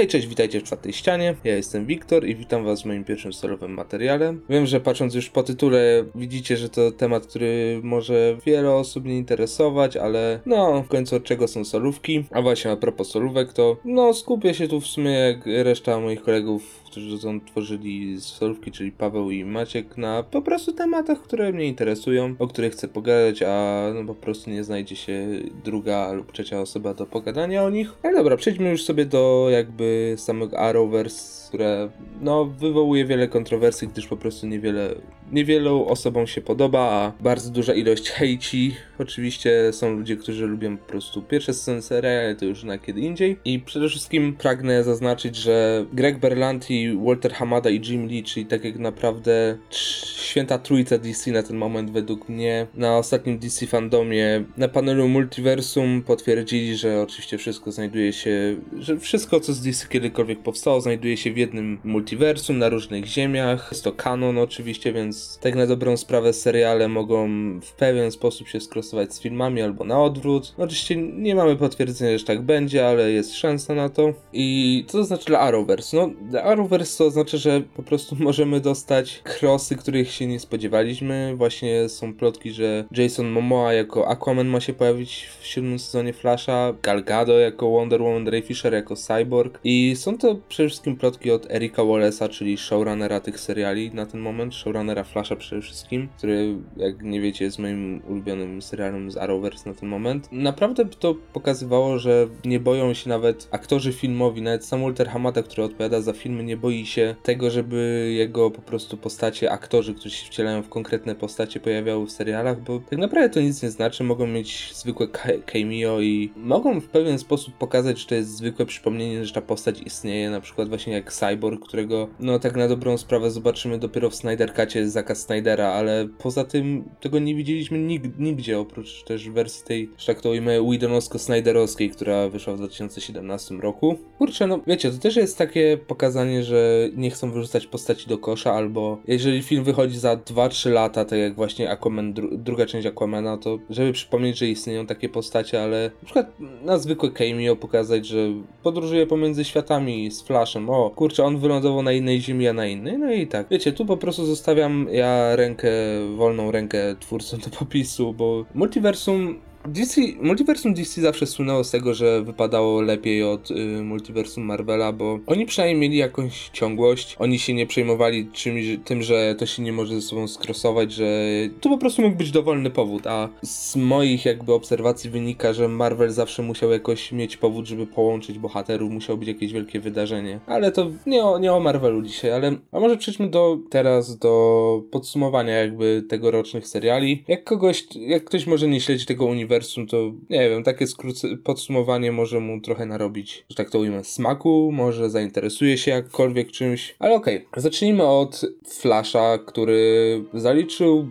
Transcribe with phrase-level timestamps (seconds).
[0.00, 1.34] Hej, cześć, witajcie w czwartej ścianie.
[1.44, 4.34] Ja jestem Wiktor i witam was w moim pierwszym solowym materiale.
[4.48, 9.18] Wiem, że patrząc już po tytule, widzicie, że to temat, który może wiele osób nie
[9.18, 12.24] interesować, ale no, w końcu od czego są solówki.
[12.30, 16.22] A właśnie a propos solówek, to no, skupię się tu w sumie jak reszta moich
[16.22, 21.66] kolegów którzy są tworzyli solówki, czyli Paweł i Maciek, na po prostu tematach, które mnie
[21.66, 25.26] interesują, o których chcę pogadać, a no po prostu nie znajdzie się
[25.64, 27.92] druga lub trzecia osoba do pogadania o nich.
[28.02, 31.90] Ale dobra, przejdźmy już sobie do jakby samego Arrowverse, które
[32.20, 34.94] no wywołuje wiele kontrowersji, gdyż po prostu niewiele,
[35.32, 38.74] niewielu osobom się podoba, a bardzo duża ilość hejci.
[38.98, 43.36] Oczywiście są ludzie, którzy lubią po prostu pierwsze serii, ale to już na kiedy indziej.
[43.44, 48.64] I przede wszystkim pragnę zaznaczyć, że Greg Berlanti Walter Hamada i Jim Lee, czyli tak
[48.64, 52.66] jak naprawdę święta trójca DC na ten moment według mnie.
[52.74, 59.40] Na ostatnim DC fandomie na panelu Multiversum potwierdzili, że oczywiście wszystko znajduje się, że wszystko
[59.40, 63.68] co z DC kiedykolwiek powstało znajduje się w jednym multiversum na różnych ziemiach.
[63.70, 67.28] Jest to kanon oczywiście, więc tak na dobrą sprawę seriale mogą
[67.60, 70.54] w pewien sposób się skrosować z filmami albo na odwrót.
[70.58, 74.12] Oczywiście nie mamy potwierdzenia, że tak będzie, ale jest szansa na to.
[74.32, 75.96] I co to znaczy dla Arrowverse?
[75.96, 81.34] No, dla Arrowverse to oznacza, że po prostu możemy dostać crossy, których się nie spodziewaliśmy.
[81.36, 86.74] Właśnie są plotki, że Jason Momoa jako Aquaman ma się pojawić w siódmym sezonie Flasha,
[86.82, 91.30] Gal Gadot jako Wonder Woman, Ray Fisher jako Cyborg i są to przede wszystkim plotki
[91.30, 96.54] od Erika Wallace'a, czyli showrunnera tych seriali na ten moment, showrunnera Flasha przede wszystkim, który
[96.76, 100.28] jak nie wiecie jest moim ulubionym serialem z Arrowverse na ten moment.
[100.32, 105.62] Naprawdę to pokazywało, że nie boją się nawet aktorzy filmowi, nawet sam Walter Hamada, który
[105.62, 110.26] odpowiada za filmy, nie boi się tego, żeby jego po prostu postacie, aktorzy, którzy się
[110.26, 114.26] wcielają w konkretne postacie pojawiały w serialach, bo tak naprawdę to nic nie znaczy, mogą
[114.26, 115.08] mieć zwykłe
[115.46, 119.82] cameo i mogą w pewien sposób pokazać, że to jest zwykłe przypomnienie, że ta postać
[119.82, 124.14] istnieje, na przykład właśnie jak Cyborg, którego no tak na dobrą sprawę zobaczymy dopiero w
[124.14, 129.30] Snyder Cutie z Zaka Snydera, ale poza tym tego nie widzieliśmy nig nigdzie, oprócz też
[129.30, 133.96] wersji tej, że tak to ujmę, Widonowsko-Snyderowskiej, która wyszła w 2017 roku.
[134.18, 138.52] Kurczę, no wiecie, to też jest takie pokazanie, że nie chcą wyrzucać postaci do kosza,
[138.52, 143.36] albo jeżeli film wychodzi za 2-3 lata, tak jak właśnie Aquaman, dru druga część Aquamana,
[143.36, 146.32] to żeby przypomnieć, że istnieją takie postacie, ale na przykład
[146.64, 148.28] na zwykłe cameo pokazać, że
[148.62, 152.98] podróżuje pomiędzy światami z Flashem, o kurczę, on wylądował na innej ziemi, a na innej,
[152.98, 153.46] no i tak.
[153.50, 155.70] Wiecie, tu po prostu zostawiam ja rękę,
[156.16, 162.22] wolną rękę twórcom do popisu, bo multiversum DC, multiversum DC zawsze słynęło z tego, że
[162.22, 167.66] wypadało lepiej od y, multiversum Marvela, bo oni przynajmniej mieli jakąś ciągłość, oni się nie
[167.66, 171.28] przejmowali czymś, tym, że to się nie może ze sobą skrosować, że
[171.60, 176.10] to po prostu mógł być dowolny powód, a z moich jakby obserwacji wynika, że Marvel
[176.10, 180.40] zawsze musiał jakoś mieć powód, żeby połączyć bohaterów, musiało być jakieś wielkie wydarzenie.
[180.46, 184.82] Ale to nie o, nie o Marvelu dzisiaj, ale a może przejdźmy do teraz do
[184.90, 187.24] podsumowania jakby tegorocznych seriali.
[187.28, 191.28] Jak kogoś, jak ktoś może nie śledzi tego uniwersum, uniwersum, to nie wiem, takie skróce,
[191.36, 196.94] podsumowanie może mu trochę narobić, że tak to ujmę, smaku, może zainteresuje się jakkolwiek czymś,
[196.98, 197.46] ale okej.
[197.46, 197.62] Okay.
[197.62, 201.08] Zacznijmy od Flasha, który zaliczył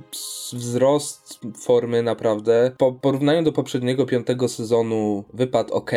[0.53, 2.71] wzrost formy naprawdę.
[2.77, 5.91] Po porównaniu do poprzedniego piątego sezonu wypadł ok,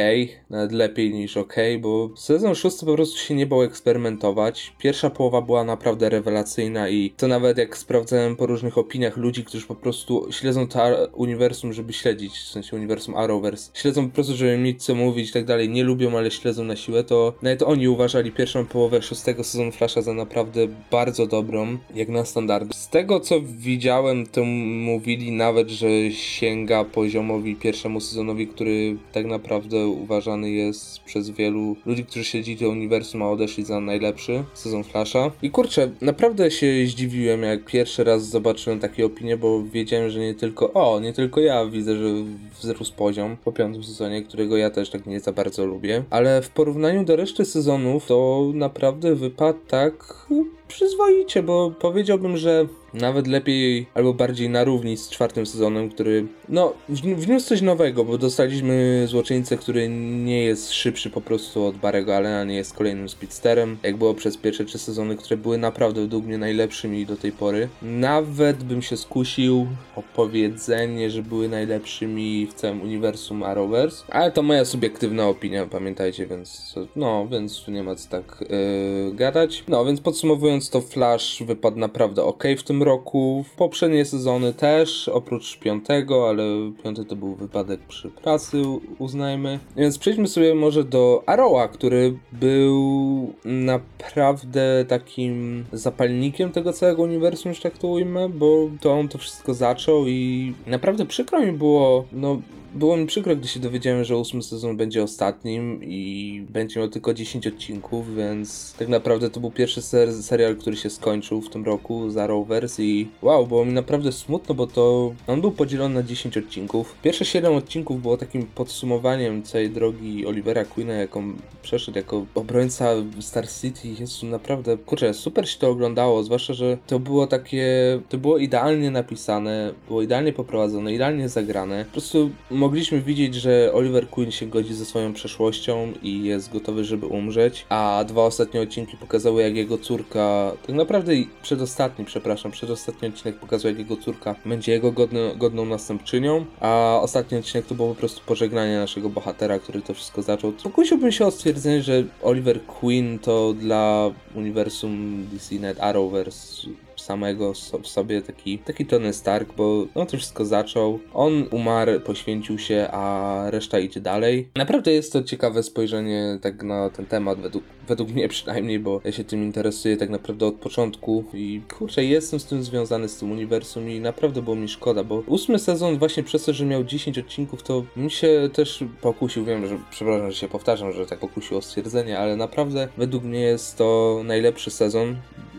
[0.51, 4.73] nawet lepiej niż ok, bo sezon szósty po prostu się nie bał eksperymentować.
[4.79, 9.67] Pierwsza połowa była naprawdę rewelacyjna i to nawet jak sprawdzałem po różnych opiniach ludzi, którzy
[9.67, 10.79] po prostu śledzą to
[11.13, 15.33] uniwersum, żeby śledzić w sensie uniwersum Arrowverse, śledzą po prostu, żeby mieć co mówić i
[15.33, 19.45] tak dalej, nie lubią, ale śledzą na siłę, to nawet oni uważali pierwszą połowę szóstego
[19.45, 22.75] sezonu Flasha za naprawdę bardzo dobrą, jak na standardy.
[22.75, 29.87] Z tego co widziałem, to mówili nawet, że sięga poziomowi pierwszemu sezonowi, który tak naprawdę
[29.87, 35.31] uważany jest przez wielu ludzi, którzy śledzili uniwersum, a odeszli za najlepszy sezon Flasha.
[35.43, 40.35] I kurczę, naprawdę się zdziwiłem, jak pierwszy raz zobaczyłem takie opinie, bo wiedziałem, że nie
[40.35, 42.22] tylko, o, nie tylko ja widzę, że
[42.61, 46.05] wzrósł poziom po piątym sezonie, którego ja też tak nie za bardzo lubię.
[46.11, 50.27] Ale w porównaniu do reszty sezonów to naprawdę wypadł tak
[50.69, 56.73] przyzwoicie, bo powiedziałbym, że nawet lepiej albo bardziej na równi z czwartym sezonem, który no
[56.89, 59.89] wniósł coś nowego, bo dostaliśmy złoczyńcę, który
[60.25, 64.37] nie jest szybszy po prostu od Barego Allena, nie jest kolejnym speedsterem, jak było przez
[64.37, 67.69] pierwsze trzy sezony, które były naprawdę według mnie najlepszymi do tej pory.
[67.83, 69.67] Nawet bym się skusił
[69.97, 76.27] o powiedzenie, że były najlepszymi w całym uniwersum Arrowverse, ale to moja subiektywna opinia, pamiętajcie,
[76.27, 79.65] więc no, więc tu nie ma co tak yy, gadać.
[79.69, 85.09] No, więc podsumowując to Flash wypadł naprawdę ok w tym roku, w poprzednie sezony też,
[85.09, 86.45] oprócz piątego, ale
[86.85, 88.63] piąty to był wypadek przy pracy,
[88.99, 89.59] uznajmy.
[89.77, 97.63] Więc przejdźmy sobie może do Arrowa, który był naprawdę takim zapalnikiem tego całego uniwersum, że
[97.63, 102.41] tak to ujmę, bo to on to wszystko zaczął i naprawdę przykro mi było, no
[102.75, 107.15] było mi przykro, gdy się dowiedziałem, że ósmy sezon będzie ostatnim i będzie miał tylko
[107.15, 111.65] 10 odcinków, więc tak naprawdę to był pierwszy ser serial, który się skończył w tym
[111.65, 116.03] roku za Rovers i wow, było mi naprawdę smutno, bo to on był podzielony na
[116.03, 116.95] 10 odcinków.
[117.03, 121.33] Pierwsze 7 odcinków było takim podsumowaniem całej drogi Olivera Queena, jaką
[121.63, 122.91] przeszedł jako obrońca
[123.21, 123.89] Star City.
[124.01, 127.67] Jest naprawdę, kurczę, super się to oglądało, zwłaszcza, że to było takie,
[128.09, 131.85] to było idealnie napisane, było idealnie poprowadzone, idealnie zagrane.
[131.85, 136.85] Po prostu mogliśmy widzieć, że Oliver Queen się godzi ze swoją przeszłością i jest gotowy,
[136.85, 143.09] żeby umrzeć, a dwa ostatnie odcinki pokazały, jak jego córka, tak naprawdę przedostatni, przepraszam, przedostatni
[143.09, 147.89] odcinek pokazał, jak jego córka będzie jego godny, godną następczynią, a ostatni odcinek to było
[147.89, 150.53] po prostu pożegnanie naszego bohatera, który to wszystko zaczął.
[150.53, 156.67] Pokusiłbym się o stwierdzenie, że Oliver Queen to dla uniwersum DC Net Arrowverse
[157.03, 157.53] samego
[157.83, 160.99] w sobie taki, taki Tony Stark, bo on to wszystko zaczął.
[161.15, 164.49] On umarł, poświęcił się, a reszta idzie dalej.
[164.57, 169.13] Naprawdę jest to ciekawe spojrzenie tak na ten temat, według, według mnie przynajmniej, bo ja
[169.13, 173.33] się tym interesuję tak naprawdę od początku i kurczę, jestem z tym związany, z tym
[173.33, 177.19] uniwersum i naprawdę było mi szkoda, bo ósmy sezon właśnie przez to, że miał 10
[177.19, 181.57] odcinków, to mi się też pokusił, wiem, że przepraszam, że się powtarzam, że tak pokusił
[181.57, 185.17] o stwierdzenie, ale naprawdę według mnie jest to najlepszy sezon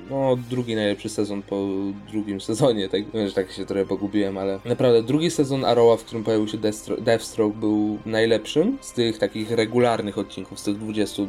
[0.09, 1.67] no, drugi najlepszy sezon po
[2.11, 6.03] drugim sezonie, tak, wiem, że tak się trochę pogubiłem, ale naprawdę drugi sezon Arrowa, w
[6.03, 6.57] którym pojawił się
[7.01, 11.23] Deathstroke był najlepszym z tych takich regularnych odcinków, z tych 20,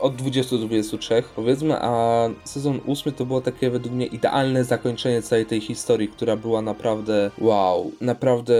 [0.00, 5.22] od 20 do 23 powiedzmy, a sezon ósmy to było takie według mnie idealne zakończenie
[5.22, 8.54] całej tej historii, która była naprawdę wow, naprawdę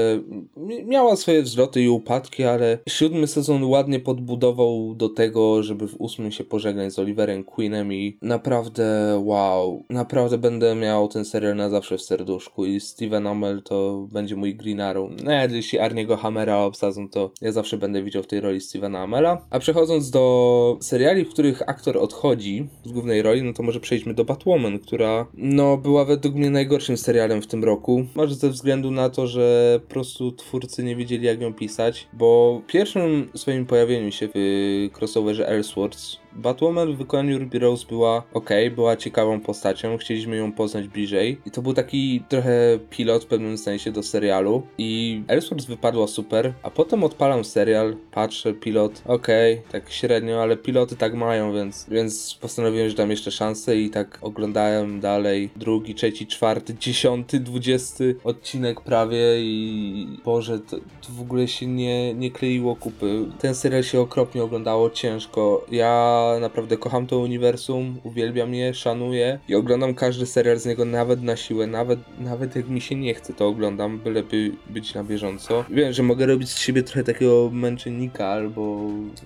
[0.87, 6.33] miała swoje wzloty i upadki, ale siódmy sezon ładnie podbudował do tego, żeby w ósmym
[6.33, 11.71] się pożegnać z Oliverem Queenem i naprawdę wow, wow, naprawdę będę miał ten serial na
[11.71, 15.11] zawsze w serduszku i Steven Amell to będzie mój Green Arrow.
[15.25, 19.47] Nawet jeśli Arniego Hammera obsadzą, to ja zawsze będę widział w tej roli Stevena Amella.
[19.51, 24.15] A przechodząc do seriali, w których aktor odchodzi z głównej roli, no to może przejdźmy
[24.15, 28.05] do Batwoman, która no była według mnie najgorszym serialem w tym roku.
[28.15, 32.61] Może ze względu na to, że po prostu twórcy nie wiedzieli jak ją pisać, bo
[32.67, 38.97] pierwszym swoim pojawieniu się w crossoverze Elseworlds Batwoman w wykonaniu Ruby Rose była ok, była
[38.97, 43.93] ciekawą postacią, chcieliśmy ją poznać bliżej i to był taki trochę pilot w pewnym sensie
[43.93, 49.27] do serialu i Elseworlds wypadła super, a potem odpalam serial, patrzę, pilot, ok,
[49.73, 54.19] tak średnio, ale piloty tak mają, więc, więc postanowiłem, że dam jeszcze szansę i tak
[54.23, 61.49] oglądałem dalej drugi, trzeci, czwarty, dziesiąty, dwudziesty odcinek prawie i Boże, to, to w ogóle
[61.49, 63.25] się nie, nie kleiło kupy.
[63.39, 65.67] Ten serial się okropnie oglądało, ciężko.
[65.71, 71.23] Ja naprawdę kocham to uniwersum, uwielbiam je, szanuję i oglądam każdy serial z niego nawet
[71.23, 75.65] na siłę, nawet, nawet jak mi się nie chce, to oglądam, byleby być na bieżąco.
[75.71, 78.81] Wiem, że mogę robić z siebie trochę takiego męczennika albo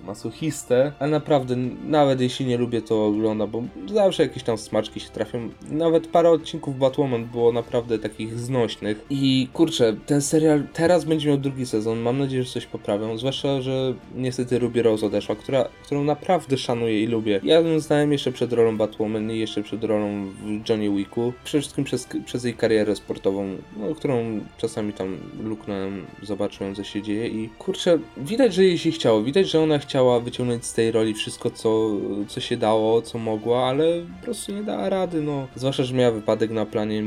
[0.05, 1.55] masochistę, ale naprawdę,
[1.85, 3.63] nawet jeśli nie lubię, to oglądam, bo
[3.93, 5.49] zawsze jakieś tam smaczki się trafią.
[5.69, 11.37] Nawet parę odcinków Batwoman było naprawdę takich znośnych i kurczę, ten serial teraz będzie miał
[11.37, 16.03] drugi sezon, mam nadzieję, że coś poprawią, zwłaszcza, że niestety Ruby Rose odeszła, która, którą
[16.03, 17.39] naprawdę szanuję szanuję i lubię.
[17.43, 21.33] Ja ją znałem jeszcze przed rolą Batwoman i jeszcze przed rolą w Johnny Wicku.
[21.43, 27.01] Przede wszystkim przez, przez jej karierę sportową, no, którą czasami tam luknąłem, zobaczyłem co się
[27.01, 29.23] dzieje i kurczę, widać, że jej się chciało.
[29.23, 31.91] Widać, że ona chciała wyciągnąć z tej roli wszystko, co,
[32.27, 35.47] co się dało, co mogła, ale po prostu nie dała rady, no.
[35.55, 37.03] Zwłaszcza, że miała wypadek na planie,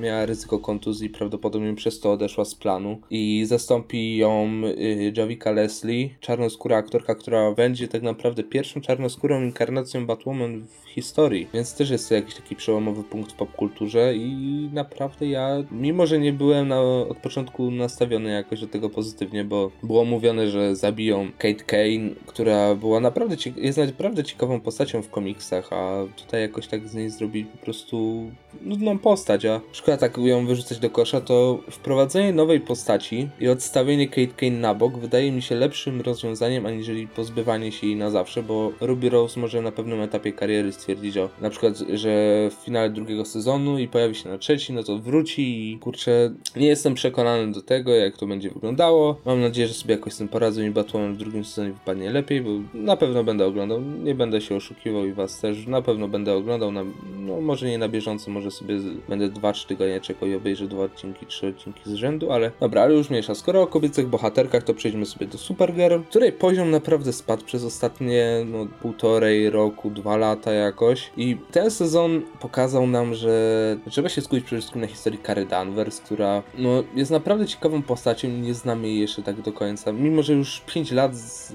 [0.00, 6.10] miała ryzyko kontuzji, prawdopodobnie przez to odeszła z planu i zastąpi ją y, Javika Leslie,
[6.20, 11.90] czarnoskóra aktorka, która będzie tak naprawdę pierwszą czarną czarnoskórą inkarnacją Batwoman w historii, więc też
[11.90, 16.68] jest to jakiś taki przełomowy punkt w popkulturze i naprawdę ja, mimo że nie byłem
[16.68, 22.10] na, od początku nastawiony jakoś do tego pozytywnie, bo było mówione, że zabiją Kate Kane,
[22.26, 27.10] która była naprawdę, jest naprawdę ciekawą postacią w komiksach, a tutaj jakoś tak z niej
[27.10, 28.30] zrobili po prostu
[28.62, 34.08] nudną postać, a szkoda tak ją wyrzucać do kosza, to wprowadzenie nowej postaci i odstawienie
[34.08, 38.42] Kate Kane na bok wydaje mi się lepszym rozwiązaniem, aniżeli pozbywanie się jej na zawsze,
[38.42, 42.10] bo Ruby Rose może na pewnym etapie kariery stwierdzić, o, na przykład, że
[42.50, 46.66] w finale drugiego sezonu i pojawi się na trzeci, no to wróci i kurczę, nie
[46.66, 49.16] jestem przekonany do tego, jak to będzie wyglądało.
[49.26, 52.40] Mam nadzieję, że sobie jakoś z tym poradzę i Batwoman w drugim sezonie wypadnie lepiej,
[52.40, 56.34] bo na pewno będę oglądał, nie będę się oszukiwał i was też, na pewno będę
[56.34, 56.84] oglądał, na,
[57.18, 58.74] no może nie na bieżąco, może sobie
[59.08, 62.94] będę 2-3 tygodnie czekał i obejrzę dwa odcinki, trzy odcinki z rzędu, ale dobra, ale
[62.94, 63.34] już mniejsza.
[63.34, 68.46] Skoro o kobiecych bohaterkach, to przejdźmy sobie do Supergirl, której poziom naprawdę spadł przez ostatnie
[68.46, 74.44] no, półtorej roku, dwa lata jakoś i ten sezon pokazał nam, że trzeba się skupić
[74.44, 79.00] przede wszystkim na historii Kary Danvers, która no, jest naprawdę ciekawą postacią nie znamy jej
[79.00, 79.92] jeszcze tak do końca.
[79.92, 81.52] Mimo, że już 5 lat z,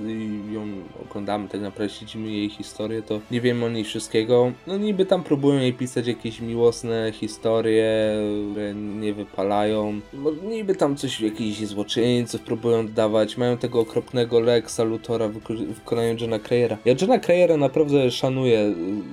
[0.51, 0.67] ją
[1.09, 4.51] oglądamy, tak naprawdę śledzimy jej historię, to nie wiemy o niej wszystkiego.
[4.67, 6.78] No niby tam próbują jej pisać jakieś miłosne
[7.13, 8.15] historie,
[8.51, 9.99] które nie wypalają.
[10.13, 13.37] No, niby tam coś, jakichś złoczyńców próbują dodawać.
[13.37, 15.33] Mają tego okropnego Lexa Luthora w
[15.73, 16.77] wykonaniu Johna Crayera.
[16.85, 18.59] Ja Johna Crayera naprawdę szanuję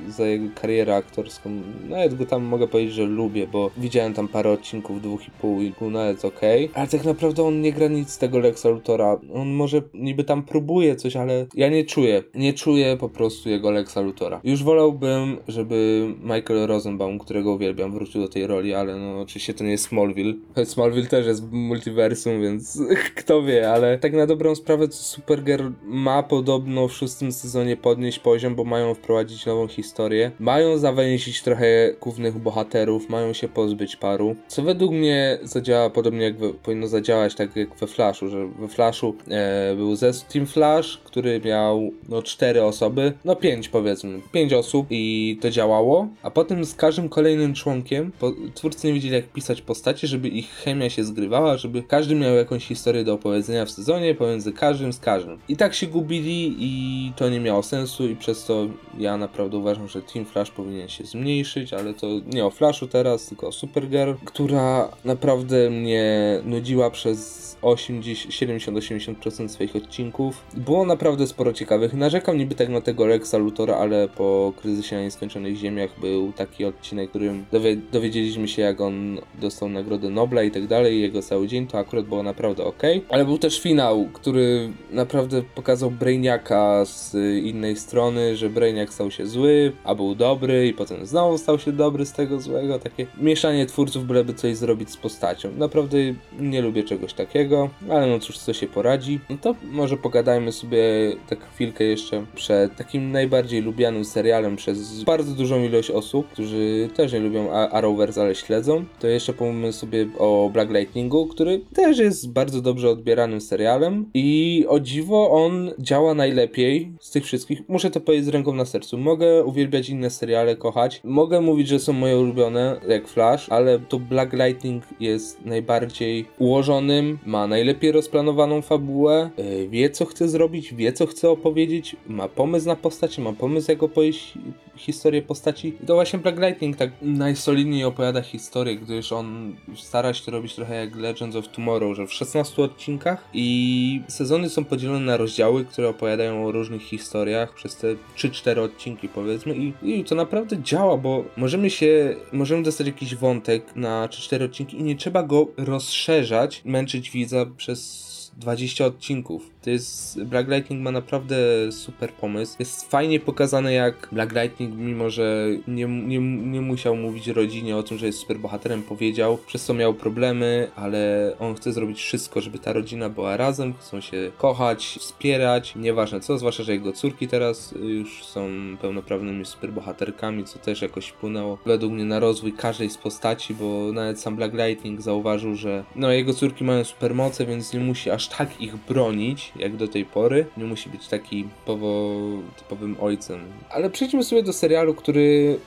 [0.08, 1.50] y, za jego karierę aktorską.
[1.88, 5.60] Nawet go tam mogę powiedzieć, że lubię, bo widziałem tam parę odcinków, dwóch i pół
[5.60, 6.64] i pół nawet okej.
[6.64, 6.76] Okay.
[6.82, 9.20] Ale tak naprawdę on nie gra nic z tego Lexa Luthora.
[9.34, 12.22] On może niby tam próbuje coś, ale ja nie czuję.
[12.34, 14.40] Nie czuję po prostu jego Lexa Luthora.
[14.44, 19.64] Już wolałbym, żeby Michael Rosenbaum, którego uwielbiam, wrócił do tej roli, ale no oczywiście to
[19.64, 20.34] nie jest Smallville.
[20.64, 22.82] Smallville też jest multiversum, więc
[23.16, 28.54] kto wie, ale tak na dobrą sprawę Supergirl ma podobno w szóstym sezonie podnieść poziom,
[28.54, 30.30] bo mają wprowadzić nową historię.
[30.38, 36.38] Mają zawęzić trochę głównych bohaterów, mają się pozbyć paru, co według mnie zadziała podobnie jak
[36.38, 41.00] we, powinno zadziałać tak jak we Flashu, że we Flashu e, był zespół Team Flash,
[41.04, 46.64] który miał no cztery osoby, no pięć powiedzmy, pięć osób i to działało, a potem
[46.64, 51.04] z każdym kolejnym członkiem po, twórcy nie wiedzieli jak pisać postacie, żeby ich chemia się
[51.04, 55.38] zgrywała, żeby każdy miał jakąś historię do opowiedzenia w sezonie pomiędzy każdym z każdym.
[55.48, 58.66] I tak się gubili i to nie miało sensu i przez to
[58.98, 63.26] ja naprawdę uważam, że Team Flash powinien się zmniejszyć, ale to nie o Flashu teraz,
[63.26, 70.44] tylko o Supergirl, która naprawdę mnie nudziła przez 70-80% swoich odcinków.
[70.54, 71.94] Było naprawdę sporo ciekawych.
[71.94, 76.64] Narzekam niby tak na tego Lexa Lutora, ale po kryzysie na nieskończonych ziemiach był taki
[76.64, 81.22] odcinek, w którym dowie dowiedzieliśmy się jak on dostał nagrodę Nobla i tak dalej, jego
[81.22, 82.82] cały dzień, to akurat było naprawdę ok.
[83.08, 87.14] Ale był też finał, który naprawdę pokazał Brainiaka z
[87.44, 91.72] innej strony, że Brainiak stał się zły, a był dobry i potem znowu stał się
[91.72, 92.78] dobry z tego złego.
[92.78, 95.52] Takie mieszanie twórców, byleby coś zrobić z postacią.
[95.56, 95.98] Naprawdę
[96.40, 99.20] nie lubię czegoś takiego, ale no cóż, co się poradzi.
[99.30, 100.82] No to może pogadajmy sobie
[101.28, 107.12] tak chwilkę jeszcze przed takim najbardziej lubianym serialem przez bardzo dużą ilość osób, którzy też
[107.16, 108.84] nie lubią Arrowverse, ale śledzą.
[109.00, 114.64] To jeszcze pomówimy sobie o Black Lightningu, który też jest bardzo dobrze odbieranym serialem i
[114.68, 117.68] o dziwo on działa najlepiej z tych wszystkich.
[117.68, 118.98] Muszę to powiedzieć z ręką na sercu.
[118.98, 121.00] Mogę uwielbiać inne seriale, kochać.
[121.04, 127.18] Mogę mówić, że są moje ulubione, jak Flash, ale to Black Lightning jest najbardziej ułożonym,
[127.26, 132.66] ma najlepiej rozplanowaną fabułę, yy, wie co chce zrobić, wie co chce opowiedzieć, ma pomysł
[132.66, 134.34] na postać, ma pomysł jak opowiedzieć
[134.76, 135.72] historię postaci.
[135.86, 140.74] To właśnie Black Lightning tak najsolidniej opowiada historię, gdyż on stara się to robić trochę
[140.74, 145.88] jak Legends of Tomorrow, że w 16 odcinkach i sezony są podzielone na rozdziały, które
[145.88, 147.86] opowiadają o różnych historiach przez te
[148.16, 149.56] 3-4 odcinki powiedzmy.
[149.56, 154.78] I, i to naprawdę działa, bo możemy się, możemy dostać jakiś wątek na 3-4 odcinki
[154.78, 158.05] i nie trzeba go rozszerzać, męczyć widza przez
[158.36, 159.50] 20 odcinków.
[159.62, 160.24] To jest.
[160.24, 161.36] Black Lightning ma naprawdę
[161.72, 162.56] super pomysł.
[162.58, 167.82] Jest fajnie pokazane, jak Black Lightning, mimo że nie, nie, nie musiał mówić rodzinie o
[167.82, 172.40] tym, że jest super bohaterem, powiedział, przez co miał problemy, ale on chce zrobić wszystko,
[172.40, 177.28] żeby ta rodzina była razem, chcą się kochać, wspierać, nieważne co, zwłaszcza, że jego córki
[177.28, 178.48] teraz już są
[178.80, 184.20] pełnoprawnymi superbohaterkami, co też jakoś wpłynęło według mnie na rozwój każdej z postaci, bo nawet
[184.20, 188.60] sam Black Lightning zauważył, że no jego córki mają supermoce, więc nie musi aż tak
[188.60, 190.46] ich bronić, jak do tej pory.
[190.56, 192.14] Nie musi być taki typowo,
[192.56, 193.40] typowym ojcem.
[193.70, 195.58] Ale przejdźmy sobie do serialu, który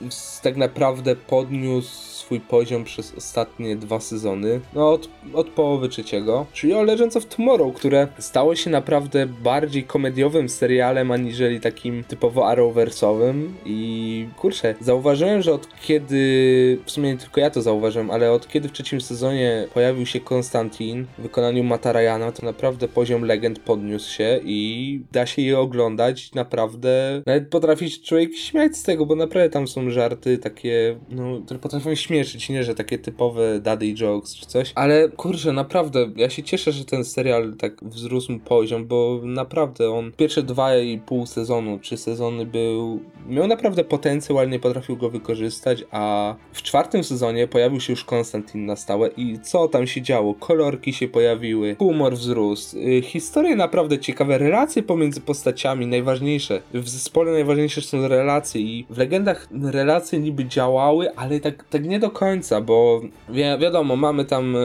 [0.42, 6.74] tak naprawdę podniósł swój poziom przez ostatnie dwa sezony, no od, od połowy trzeciego, czyli
[6.74, 13.54] o Legends of Tomorrow, które stało się naprawdę bardziej komediowym serialem, aniżeli takim typowo arrowversowym.
[13.66, 18.48] I kurczę, zauważyłem, że od kiedy, w sumie nie tylko ja to zauważyłem, ale od
[18.48, 23.58] kiedy w trzecim sezonie pojawił się Konstantin w wykonaniu Mata Ryana, to naprawdę poziom legend
[23.58, 26.34] podniósł się i da się je oglądać.
[26.34, 31.60] Naprawdę, nawet potrafi człowiek śmiać z tego, bo naprawdę tam są żarty takie, no, które
[31.60, 36.30] potrafią śmiać śmieszyć, nie, że takie typowe daddy jokes czy coś, ale kurczę, naprawdę, ja
[36.30, 41.26] się cieszę, że ten serial tak wzrósł poziom, bo naprawdę on pierwsze dwa i pół
[41.26, 47.04] sezonu, trzy sezony był miał naprawdę potencjał, ale nie potrafił go wykorzystać, a w czwartym
[47.04, 50.34] sezonie pojawił się już Konstantin na stałe i co tam się działo?
[50.34, 56.62] Kolorki się pojawiły, humor wzrósł, y, historie naprawdę ciekawe, relacje pomiędzy postaciami najważniejsze.
[56.74, 61.98] W zespole najważniejsze są relacje i w legendach relacje niby działały, ale tak, tak nie
[61.98, 64.60] do końca, bo wi wiadomo, mamy tam e,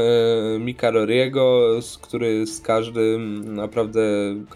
[0.60, 1.70] Mika Roriego,
[2.02, 4.02] który z każdym naprawdę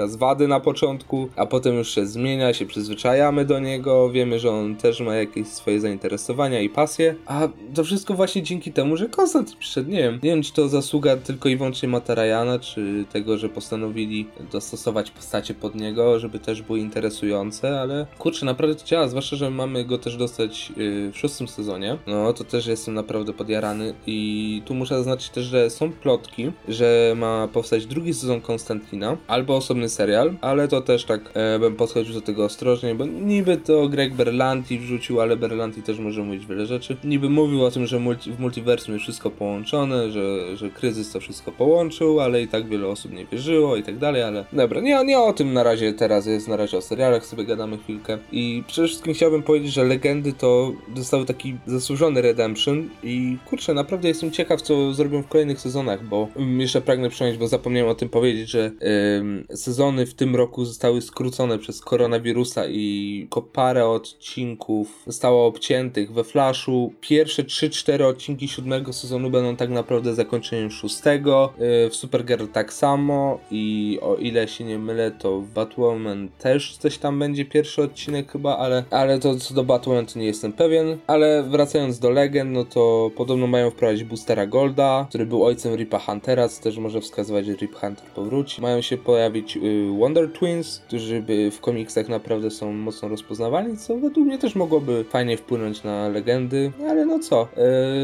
[0.07, 4.51] z wady na początku, a potem już się zmienia, się przyzwyczajamy do niego, wiemy, że
[4.51, 9.09] on też ma jakieś swoje zainteresowania i pasje, a to wszystko właśnie dzięki temu, że
[9.09, 13.37] Konstantin przyszedł, nie wiem, nie wiem czy to zasługa tylko i wyłącznie Matarajana, czy tego,
[13.37, 19.07] że postanowili dostosować postacie pod niego, żeby też były interesujące, ale kurczę, naprawdę to działa,
[19.07, 23.33] zwłaszcza, że mamy go też dostać yy, w szóstym sezonie, no to też jestem naprawdę
[23.33, 29.17] podjarany i tu muszę zaznaczyć też, że są plotki, że ma powstać drugi sezon Konstantina,
[29.27, 33.57] albo osobny serial, ale to też tak e, bym podchodził do tego ostrożnie, bo niby
[33.57, 36.97] to Greg Berlanti wrzucił, ale Berlanti też może mówić wiele rzeczy.
[37.03, 41.19] Niby mówił o tym, że multi, w multiversum jest wszystko połączone, że, że kryzys to
[41.19, 45.05] wszystko połączył, ale i tak wiele osób nie wierzyło i tak dalej, ale dobra, nie,
[45.05, 48.63] nie o tym na razie teraz jest, na razie o serialach sobie gadamy chwilkę i
[48.67, 52.58] przede wszystkim chciałbym powiedzieć, że Legendy to dostały taki zasłużony redemption
[53.03, 57.47] i kurczę, naprawdę jestem ciekaw, co zrobią w kolejnych sezonach, bo jeszcze pragnę przyjąć, bo
[57.47, 58.71] zapomniałem o tym powiedzieć, że
[59.55, 66.93] sezony w tym roku zostały skrócone przez koronawirusa i parę odcinków zostało obciętych we Flashu.
[67.01, 71.53] Pierwsze 3-4 odcinki siódmego sezonu będą tak naprawdę zakończeniem szóstego.
[71.85, 76.77] Y, w Supergirl tak samo i o ile się nie mylę, to w Batwoman też
[76.77, 80.53] coś tam będzie pierwszy odcinek chyba, ale, ale to co do Batwoman to nie jestem
[80.53, 80.97] pewien.
[81.07, 85.99] Ale wracając do legend, no to podobno mają wprowadzić Boostera Golda, który był ojcem Ripa
[85.99, 88.61] Huntera, co też może wskazywać, że Rip Hunter powróci.
[88.61, 93.97] Mają się pojawić y, Wonder Twins, którzy by w komiksach naprawdę są mocno rozpoznawani, co
[93.97, 97.47] według mnie też mogłoby fajnie wpłynąć na legendy, ale no co,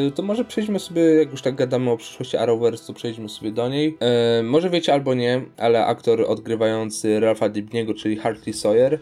[0.04, 3.52] yy, to może przejdźmy sobie, jak już tak gadamy o przyszłości Arrowverse, to przejdźmy sobie
[3.52, 3.98] do niej.
[4.38, 9.00] Yy, może wiecie albo nie, ale aktor odgrywający Ralpha Dibniego, czyli Hartley Sawyer,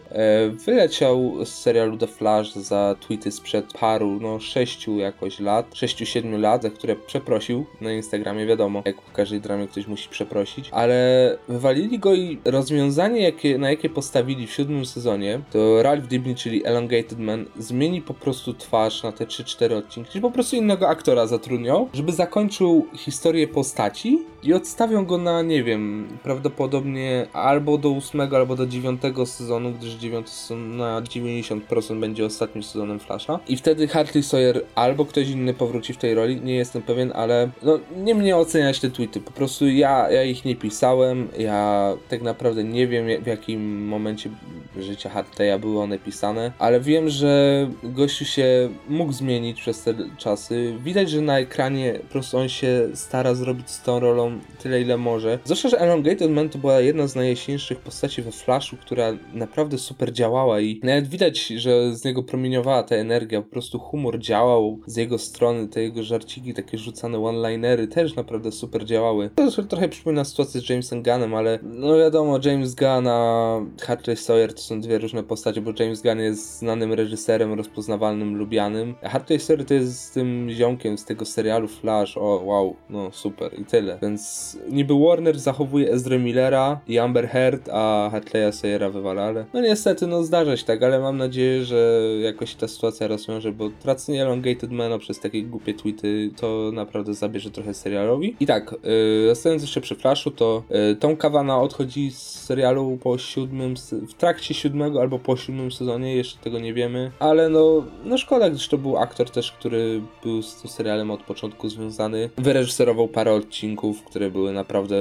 [0.66, 6.38] wyleciał z serialu The Flash za tweety sprzed paru, no sześciu jakoś lat, sześciu, siedmiu
[6.38, 11.38] lat, za które przeprosił na Instagramie, wiadomo, jak w każdej dramie ktoś musi przeprosić, ale
[11.48, 16.66] wywalili go i rozwiązanie, jakie, na jakie postawili w siódmym sezonie, to Ralph Dibny, czyli
[16.66, 21.26] Elongated Man, zmieni po prostu twarz na te 3-4 odcinki, czyli po prostu innego aktora
[21.26, 28.20] zatrudnią, żeby zakończył historię postaci i odstawią go na, nie wiem, prawdopodobnie albo do 8,
[28.34, 33.40] albo do 9 sezonu, gdyż 9 sezon na 90% będzie ostatnim sezonem Flasha.
[33.48, 37.50] I wtedy Hartley Sawyer albo ktoś inny powróci w tej roli, nie jestem pewien, ale
[37.62, 42.22] no nie mnie oceniać te tweety, po prostu ja, ja ich nie pisałem, ja tak
[42.22, 44.30] naprawdę nie wiem w jakim momencie
[44.76, 50.74] życia Hartleya były one pisane, ale wiem, że gościu się mógł zmienić przez te czasy.
[50.84, 54.96] Widać, że na ekranie po prostu on się stara zrobić z tą rolą tyle, ile
[54.96, 55.38] może.
[55.44, 60.12] Zwłaszcza, że Elongated Man to była jedna z najjaśniejszych postaci we Flashu, która naprawdę super
[60.12, 64.96] działała i nawet widać, że z niego promieniowała ta energia, po prostu humor działał z
[64.96, 69.30] jego strony, te jego żarciki, takie rzucane one-linery też naprawdę super działały.
[69.34, 74.54] To trochę przypomina sytuację z Jamesem Gunnem, ale no wiadomo, James Gunn a Hartley Sawyer
[74.54, 79.40] to są dwie różne postacie, bo James Gunn jest znanym reżyserem, rozpoznawalnym, lubianym, a Hartley
[79.40, 83.64] Sawyer to jest z tym ziomkiem z tego serialu Flash, o wow, no super i
[83.64, 83.98] tyle.
[84.02, 89.60] Więc niby Warner zachowuje Ezra Millera i Amber Heard, a Hartleya Sawyera wywala, ale no
[89.60, 94.22] niestety no zdarza się tak, ale mam nadzieję, że jakoś ta sytuacja rozwiąże, bo tracenie
[94.22, 98.36] Elongated Mano przez takie głupie tweety to naprawdę zabierze trochę serialowi.
[98.40, 103.18] I tak, yy, zostając jeszcze przy Flashu, to yy, Tom Kawana odchodzi z serialu po
[103.18, 103.74] siódmym,
[104.08, 108.50] w trakcie siódmego albo po siódmym sezonie, jeszcze tego nie wiemy, ale no, no szkoda,
[108.50, 112.30] gdyż to był aktor też, który był z tym serialem od początku związany.
[112.36, 114.96] Wyreżyserował parę odcinków, które były naprawdę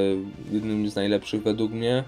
[0.51, 2.03] jednymi z najlepszych według mnie.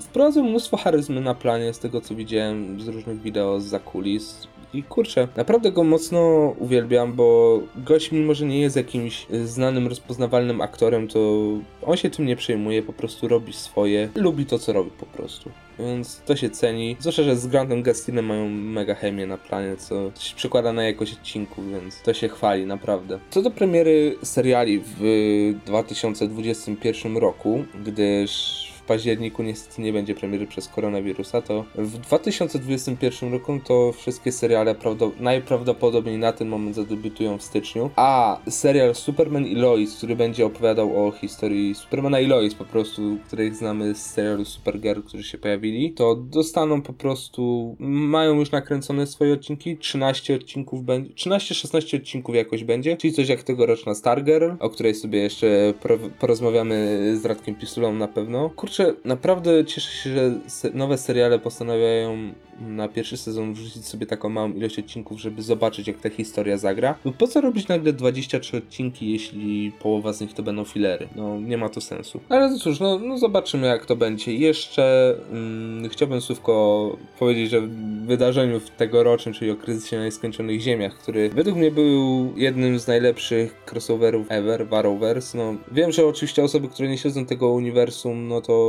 [0.00, 4.48] Wprowadził mnóstwo charyzmy na planie, z tego co widziałem z różnych wideo z zakulis.
[4.74, 10.60] I kurczę, naprawdę go mocno uwielbiam, bo gość, mimo że nie jest jakimś znanym, rozpoznawalnym
[10.60, 11.48] aktorem, to
[11.82, 15.50] on się tym nie przejmuje, po prostu robi swoje, lubi to, co robi po prostu.
[15.78, 16.96] Więc to się ceni.
[16.98, 21.12] Zwłaszcza, że z Grantem Gastinem mają mega chemię na planie, co się przekłada na jakość
[21.12, 23.18] odcinku, więc to się chwali, naprawdę.
[23.30, 31.42] Co do premiery seriali w 2021 roku, gdyż październiku niestety nie będzie premiery przez koronawirusa,
[31.42, 34.74] to w 2021 roku to wszystkie seriale
[35.20, 41.06] najprawdopodobniej na ten moment zadebiutują w styczniu, a serial Superman i Lois, który będzie opowiadał
[41.06, 45.92] o historii Supermana i Lois po prostu, których znamy z serialu Supergirl, którzy się pojawili,
[45.92, 52.64] to dostaną po prostu, mają już nakręcone swoje odcinki, 13 odcinków będzie, 13-16 odcinków jakoś
[52.64, 55.74] będzie, czyli coś jak tegoroczna Stargirl, o której sobie jeszcze
[56.18, 58.50] porozmawiamy z Radkiem Pisulą na pewno.
[58.50, 60.34] Kurczę, naprawdę cieszę się, że
[60.74, 66.00] nowe seriale postanawiają na pierwszy sezon wrzucić sobie taką małą ilość odcinków, żeby zobaczyć jak
[66.00, 66.94] ta historia zagra.
[67.04, 71.08] No po co robić nagle 23 odcinki, jeśli połowa z nich to będą filery?
[71.16, 72.20] No nie ma to sensu.
[72.28, 74.34] Ale cóż, no, no zobaczymy jak to będzie.
[74.34, 81.28] Jeszcze mm, chciałbym słówko powiedzieć, w wydarzeniu tegorocznym, czyli o kryzysie na nieskończonych ziemiach, który
[81.28, 85.38] według mnie był jednym z najlepszych crossoverów ever, Arrowverse.
[85.38, 88.59] No wiem, że oczywiście osoby, które nie śledzą tego uniwersum, no to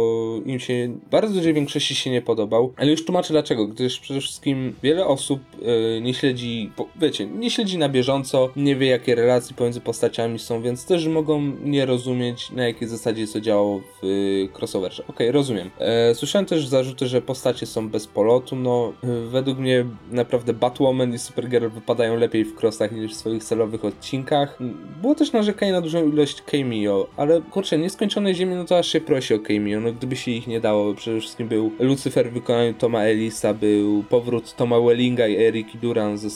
[0.46, 4.76] im się bardzo dużej większości się nie podobał, ale już tłumaczę dlaczego gdyż przede wszystkim
[4.84, 9.82] wiele osób yy, nie śledzi, wiecie, nie śledzi na bieżąco, nie wie jakie relacje pomiędzy
[9.82, 15.04] postaciami są, więc też mogą nie rozumieć na jakiej zasadzie co działo w yy, crossoverze.
[15.04, 15.70] Okej, okay, rozumiem.
[15.80, 18.94] E, słyszałem też zarzuty, że postacie są bez polotu, no
[19.30, 24.58] według mnie naprawdę Batwoman i Supergirl wypadają lepiej w crossach niż w swoich celowych odcinkach.
[25.02, 29.02] Było też narzekanie na dużą ilość cameo, ale kurczę, nieskończone ziemie, no to aż się
[29.02, 32.74] prosi o cameo, no gdyby się ich nie dało, przede wszystkim był Lucifer w wykonaniu
[32.74, 36.30] Toma Ellisa, by był powrót Toma Wellinga i Eric Duran ze,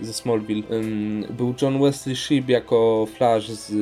[0.00, 0.62] ze Smallville.
[1.30, 3.74] był John Wesley Shipp jako Flash z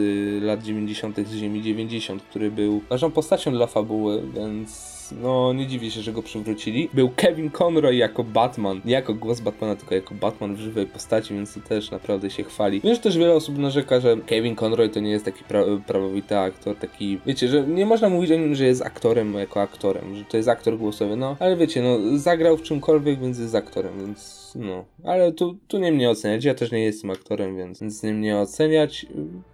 [0.42, 1.16] lat 90.
[1.28, 6.12] z Ziemi 90, który był ważną postacią dla fabuły, więc no nie dziwię się, że
[6.12, 6.88] go przywrócili.
[6.94, 11.34] Był Kevin Conroy jako Batman, nie jako głos Batmana, tylko jako Batman w żywej postaci,
[11.34, 12.80] więc to też naprawdę się chwali.
[12.84, 16.76] Wiesz, też wiele osób narzeka, że Kevin Conroy to nie jest taki pra prawowity aktor,
[16.76, 20.36] taki, wiecie, że nie można mówić o nim, że jest aktorem jako aktorem, że to
[20.36, 24.84] jest aktor głosowy, no, ale wiecie, no, zagrał w czymkolwiek, więc jest aktorem, więc no,
[25.04, 26.44] ale tu, tu nie mnie oceniać.
[26.44, 29.06] Ja też nie jestem aktorem, więc, więc nie mnie oceniać.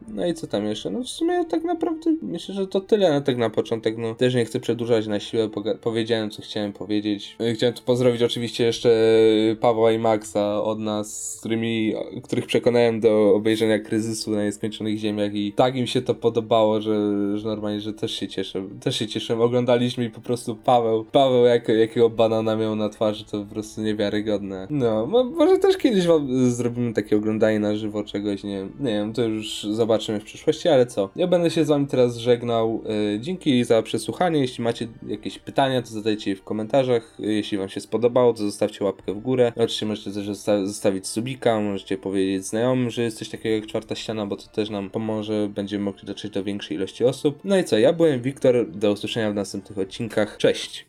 [0.08, 0.90] No i co tam jeszcze?
[0.90, 3.98] No w sumie tak naprawdę myślę, że to tyle na tak na początek.
[3.98, 5.48] No też nie chcę przedłużać na siłę.
[5.80, 7.36] Powiedziałem, co chciałem powiedzieć.
[7.54, 8.90] Chciałem tu pozdrowić oczywiście jeszcze
[9.60, 15.34] Pawła i Maxa od nas, z którymi, których przekonałem do obejrzenia kryzysu na nieskończonych ziemiach
[15.34, 16.94] i tak im się to podobało, że,
[17.38, 18.62] że normalnie, że też się cieszę.
[18.80, 19.40] Też się cieszę.
[19.40, 23.82] Oglądaliśmy i po prostu Paweł, Paweł jak, jakiego banana miał na twarzy, to po prostu
[23.82, 24.66] niewiarygodne.
[24.70, 29.12] No no, może też kiedyś wam zrobimy takie oglądanie na żywo czegoś, nie, nie wiem,
[29.12, 31.10] to już zobaczymy w przyszłości, ale co?
[31.16, 32.82] Ja będę się z wami teraz żegnał.
[33.14, 34.40] E, dzięki za przesłuchanie.
[34.40, 37.16] Jeśli macie jakieś pytania, to zadajcie je w komentarzach.
[37.18, 39.52] Jeśli wam się spodobało, to zostawcie łapkę w górę.
[39.56, 40.26] Oczywiście możecie też
[40.64, 44.70] zostawić subika, możecie powiedzieć znajomym, że jest coś takiego jak czwarta ściana, bo to też
[44.70, 45.48] nam pomoże.
[45.54, 47.38] Będziemy mogli dotrzeć do większej ilości osób.
[47.44, 47.78] No i co?
[47.78, 48.70] Ja byłem Wiktor.
[48.70, 50.36] Do usłyszenia w następnych odcinkach.
[50.36, 50.86] Cześć!